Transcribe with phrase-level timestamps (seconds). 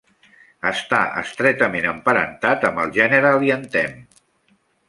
[0.69, 3.99] Està estretament emparentat amb el gènere heliantem.